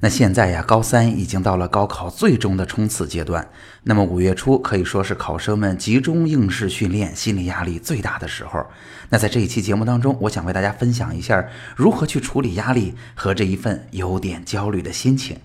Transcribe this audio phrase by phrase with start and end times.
[0.00, 3.48] 那现在呀，高三已经到了高考最终的冲刺阶段。
[3.84, 8.66] 那么五月初可以说是考生们集中应试训练、心理压力最大的时候。
[9.08, 15.38] 那在这一期节目当中，我想为大家分享一下如何去处理压力和这一份有点焦虑的心情。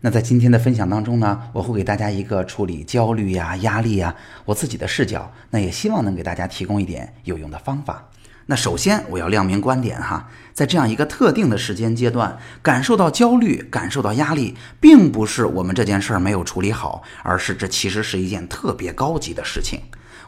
[0.00, 5.32] 那在今天的分享当中呢，我会给大家一个处理焦虑呀、压力呀我自己的视角。
[5.50, 8.08] 那也希望能给大家提供一点有用的方法。
[8.50, 19.80] 那首先我要亮明观点哈，在这样一个特定的时间阶段，感受到焦虑、感受到压力，并不是我们这件事儿没有处理好，而是这其实是一件特别高级的事情。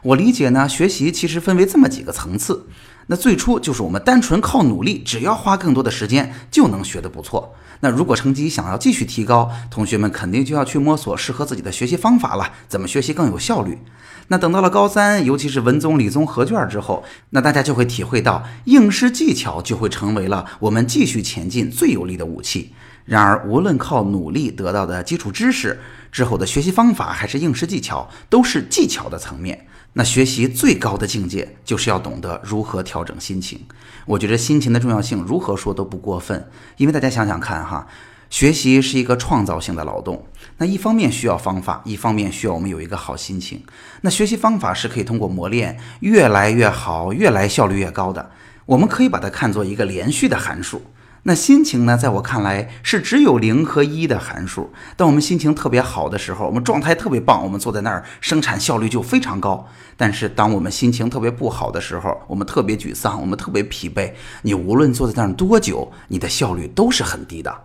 [0.03, 2.67] 我理解呢，学习其实分为这么几个层次。
[3.07, 7.55] 那最初就是我们单纯靠努力，只要花更多的时间就能学得不错。
[7.81, 13.77] 那如果成绩想要继续提高，同学们肯定就要去摸索适合自己的学习方法了，怎么学习更有效率？
[14.27, 22.73] 那等到了高三，尤其是文综、理综合卷之后，那大家就会体会到应试技巧就会成为了我们继续前进最有力的武器。
[23.03, 25.79] 然而，无论靠努力得到的基础知识
[26.11, 29.67] 之后的学习方法，还是应试技巧，都是技巧的层面。
[29.93, 33.59] 那学习最高的境界，就是要懂得如何调整心情。
[34.05, 36.49] 我觉得心情的重要性，如何说都不过分。
[36.77, 37.87] 因为大家想想看哈。
[38.29, 40.25] 学习是一个创造性的劳动，
[40.55, 43.61] 那一方面需要方法，一方面需要我们有一个好心情。
[43.99, 48.31] 那学习方法是可以通过磨练越来越好，越来效率越高的。
[48.65, 50.81] 我们可以把它看作一个连续的函数。
[51.23, 54.73] 那心情呢，在我看来是只有零和一的函数。
[54.97, 59.67] 当我们心情特别好的时候，我们状态特别棒，我们坐在那儿生产效率就非常高。
[59.95, 67.55] 但是当我们心情特别不好的时候，我们特别沮丧，我们特别疲惫，你无论坐在那儿多久，你的效率都是很低的。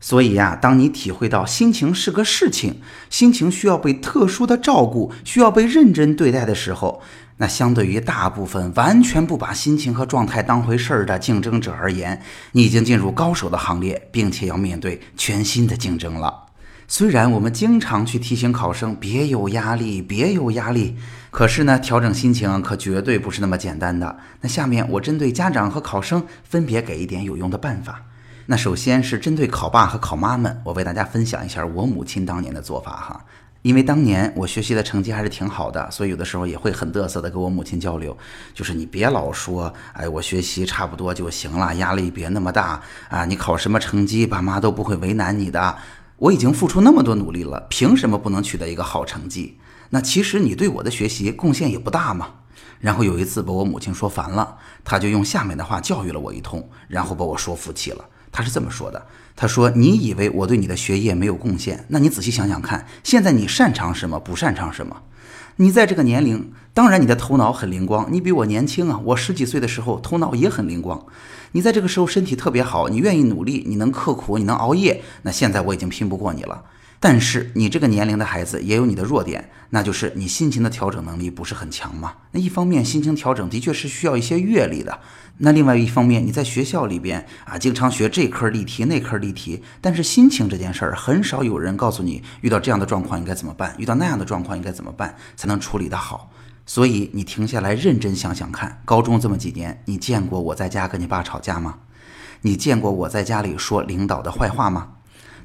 [0.00, 7.00] 所以呀，当你体会到心情是个事情，心情需要被特殊的照顾，需要被认真对待的时候，
[7.36, 12.22] 那相对于大部分完全不把心情和状态当回事儿的竞争者而言，
[12.52, 16.42] 你已经进入高手的行列，并且要面对全新的竞争了。
[16.86, 20.96] 虽然我们经常去提醒考生别有压力，别有压力，
[21.30, 24.16] 可是呢，调整心情可绝对不是那么简单的。
[24.42, 28.02] 那下面我针对家长和考生分别给一点有用的办法。
[28.46, 33.24] 那首先是针对考爸和考妈们，我为大家分享一下我母亲当年的做法哈。
[33.64, 38.14] 因为当年我学习的成绩还是挺好的，所以有的时候也会很嘚瑟的跟我母亲交流，
[38.52, 45.78] 就是你别老说，哎，我学习差不多就行了，压力别那么大啊，你考什么成绩，爸妈都不会为难你的。
[46.18, 49.58] 我已经付出那么多努力了，凭什么不能取得一个好成绩？
[49.88, 52.34] 那其实你对我的学习贡献也不大嘛。
[52.80, 58.04] 然后有一次把我母亲说烦了，她就用下面的话教育了我一通，然后把我说服气了。
[58.36, 59.06] 他是这么说的
[59.36, 61.84] ：“他说，你以为我对你的学业没有贡献？
[61.86, 65.02] 那你仔细想想看，现在你擅长什么，不擅长什么？
[65.58, 68.08] 你在这个年龄，当然你的头脑很灵光。
[68.10, 71.00] 你比我年轻啊，我十几岁的时候头脑也很灵光。
[71.52, 75.00] 你在这个时候身体特别好，你愿意努力，你能刻苦，你能熬夜。
[75.22, 76.64] 那现在我已经拼不过你了。
[77.04, 82.14] 但是你这个年龄的孩子也有你的弱点，那就是你心情的调整能力不是很强嘛。
[82.30, 85.00] 那一方面，心情调整的确是需要一些阅历的。”
[85.36, 96.30] 那另外一方面，你在学校里边啊，经常学这科例题那科例题，但是心情这件事儿很少有人告诉你，遇到这样的状况应该怎么办，遇到那样的状况应该怎么办才能处理得好。
[96.64, 101.80] 所以你停下来认真想想看，高中这么几年，你见过我在家跟你爸吵架吗？
[102.40, 104.88] 你见过我在家里说领导的坏话吗？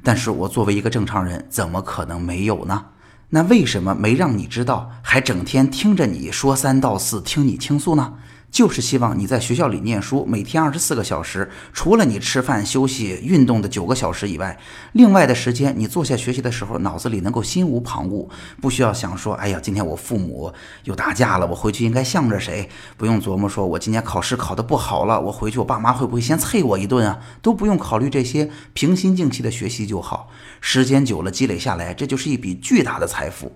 [0.02, 2.86] 但是我作为一个正常人，怎么可能没有呢？
[3.30, 8.14] 那为什么没让你知道，还整天听着你说三道四，听你倾诉呢？
[8.50, 14.58] 就是希望你在学校里念书，每天二十四个小时，除了你吃饭、休息、运动的九个小时以外，
[14.92, 18.28] 另外的时间你坐下学习的时候，脑子里能够心无旁骛，
[18.60, 20.52] 不需要想说，哎呀，今天我父母
[20.84, 22.68] 又打架了，我回去应该向着谁？
[22.96, 27.20] 不用琢磨说，我今天考试考得不好了，我回去我爸妈会不会先啐我一顿啊？
[27.40, 30.28] 都不用考虑这些，平心静气的学习就好。
[30.60, 33.52] 时间久了积累下来，这就是一笔巨大的财富。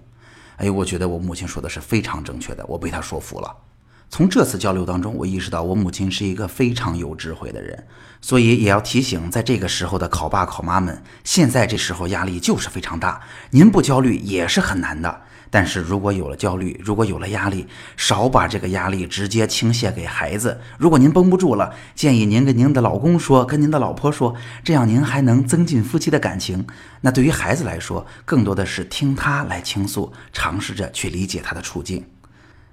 [0.57, 3.64] 哎，我觉得我母亲说的是非常正确的，我被她说服了。
[4.11, 7.87] 从这次交流当中，我意识到我母亲是一个非常有智慧的人，
[8.21, 13.21] 所以也要提醒在这个时候的考爸考妈们，现在这时候压力就是非常大，
[13.51, 15.23] 您不焦虑也是很难的。
[15.51, 17.67] 但是如果有了焦虑，如果有了压力，
[17.97, 20.61] 少把这个压力直接倾泻给孩子。
[20.79, 24.35] 如果您绷不住了，建议您跟您的老公说，跟您的老婆说，
[24.65, 26.67] 这样您还能增进夫妻的感情。
[27.03, 32.05] 那对于孩子来说，更多的是听他来倾诉，尝试着去理解他的处境。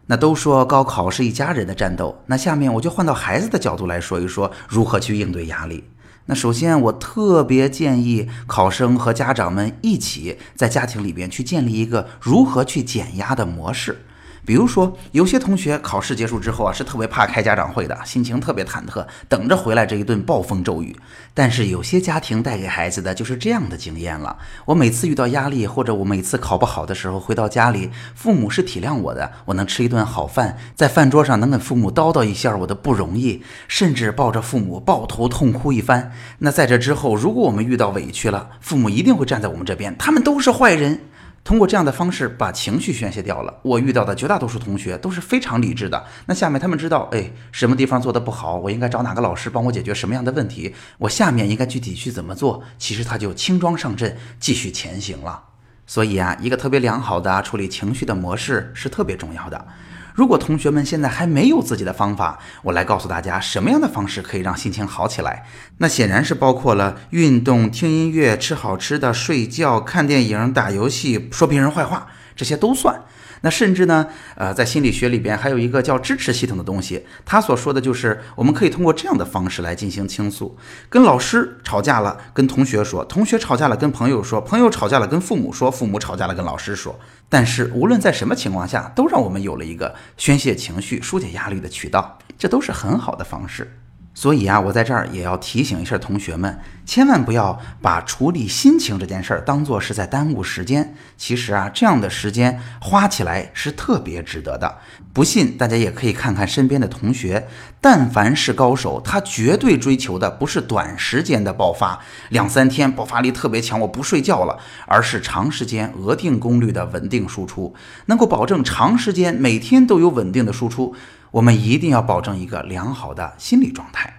[0.07, 5.83] 那都说高考是一家人的战斗，那下面我就换到孩子的角度来说一说如何去应对压力。
[6.25, 14.06] 那首先，我特别建议考生和家长们一起在家庭里边去建立一个如何去减压的模式。
[14.45, 20.95] 比如说，有些同学考试结束之后啊，是特别怕开家长会的，心情特别忐忑，等着回来这一顿暴风骤雨。
[21.33, 24.35] 但是有些家庭带给孩子的就是这样的经验了：
[24.65, 36.11] 我每次遇到压力，或者我每次考不好的时候，回到家里，父母是体谅我的，我能吃一顿好饭，在饭桌上能跟父母叨叨一下我的不容易，甚至抱着父母抱头痛哭一番。
[36.39, 40.99] 那在这之后，如果我们遇到委屈了，父母一定会站在我们这边，他们都是坏人。
[41.43, 43.59] 通过这样的方式把情绪宣泄掉了。
[43.63, 46.05] 我遇到的绝大多数同学都是非常理智的。
[46.27, 52.63] 那下面他们知道，哎，什么地方做的不好，我应该找哪个老师帮我解决什么样的问题，我下面应该具体去怎么做。
[52.77, 55.45] 其实他就轻装上阵，继续前行了。
[55.88, 59.67] 所以啊，一个特别良好的处理情绪的模式是特别重要的。
[60.13, 65.46] 如果同学们现在还没有自己的方法，我来告诉大家什么样的方式可以让心情好起来。
[65.78, 73.02] 那显然是包括了运动、听音乐、吃好吃的、睡觉、看电影、打游戏、说别人坏话，这些都算。
[73.41, 80.57] 那甚至呢，呃，在心理学里边还有一个叫支持系统的东西，他所说的就是我们可以通过这样的方式来进行倾诉：
[80.89, 86.99] 跟老师吵架了，跟同学说；同学吵架了，跟朋友说；朋友吵架了，跟父母说；父母吵架了，跟老师说。
[87.27, 93.81] 但是无论在什么情况下，都让我们有了一个宣泄情绪、疏解压力的渠道，这都是很好的方式。
[94.13, 100.94] 所以啊，我在这儿也要提醒一下同学们，千万不要把处理心情这件事儿当做是在耽误时间。
[101.18, 104.80] 其实啊，这样的时间花起来是特别值得的。
[105.13, 107.48] 不信，大家也可以看看身边的同学，
[107.80, 112.00] 但凡是高手，他绝对追求的不是短时间的爆发，
[112.30, 117.74] 两三天爆发力特别强，我不睡觉了，而是长时间额定功率的稳定输出，
[118.08, 120.94] 能够保证长时间每天都有稳定的输出。
[121.31, 124.18] 我们一定要保证一个良好的心理状态。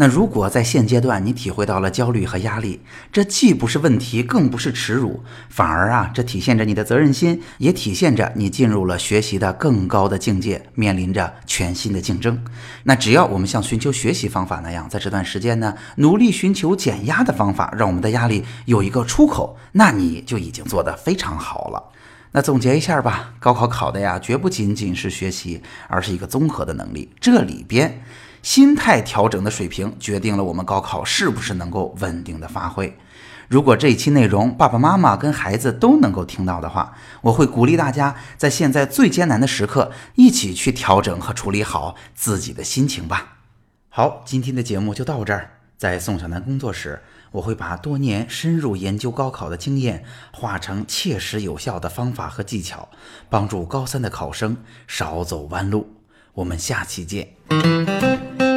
[0.00, 2.80] 那如果在现阶段你体会到了焦虑和压力，
[3.10, 12.40] 这既不是问题，更不是耻辱，反而啊，这体现着你的责任心，也体现着你进入了学习的更高的境界，面临着全新的竞争。
[12.84, 21.82] 那只要我们像寻求学习方法那样，在这段时间呢，努力寻求减压的方法，让我们的压力有一个出口，那你就已经做得非常好了。
[22.32, 27.10] 那总结一下吧，高考考的呀，绝不仅仅是学习，而是一个综合的能力。
[27.18, 28.02] 这里边，
[28.42, 32.96] 心态调整的水平决定了我们高考是不是能够稳定的发挥。
[33.48, 36.92] 如果这一期内容爸爸妈妈跟孩子都能够听到的话，
[37.22, 43.38] 我会鼓励大家在现在最艰难的时刻，一起去调整和处理好自己的心情吧。
[43.88, 47.00] 好，今天的节目就到这儿，在宋小楠工作时。
[47.30, 50.02] 我会把多年深入研究高考的经验
[50.32, 52.88] 化成切实有效的方法和技巧，
[53.28, 55.94] 帮助高三的考生少走弯路。
[56.32, 58.47] 我们下期见。